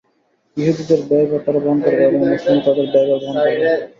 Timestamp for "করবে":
1.81-2.03, 3.39-3.65